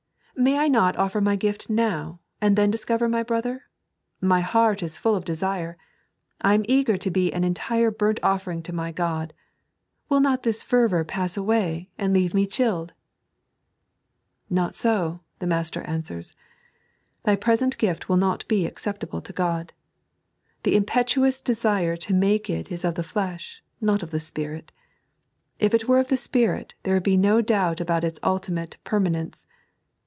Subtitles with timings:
[0.33, 3.57] "May I not ofiJer my gift now, and then discover my brother
[4.21, 5.77] T My heart is full of desire.
[6.41, 9.33] I am eager to be an entire bumt'ofiering to my God.
[10.09, 12.93] Will not this fervour pass away, and leave me chilled
[14.49, 16.33] }""Not BO," the Master answers."
[17.25, 19.69] Thy present gift will not be acceptable to Okxi.
[20.63, 24.71] The impetuous desire to make it is of the flesh, not of the Spirit.
[25.59, 28.99] If it were of the Spirit, there would be no doubt about its ultimate per
[28.99, 29.45] manence.